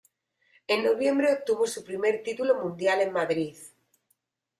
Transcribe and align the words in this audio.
En 0.65 0.83
noviembre 0.83 1.31
obtuvo 1.31 1.67
su 1.67 1.83
primer 1.83 2.23
título 2.23 2.55
mundial 2.55 3.01
en 3.01 3.13
Madrid. 3.13 3.55